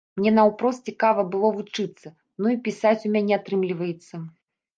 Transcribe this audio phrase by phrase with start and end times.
[0.19, 2.07] Мне наўпрост цікава было вучыцца,
[2.41, 4.15] ну і пісаць у мяне атрымліваецца.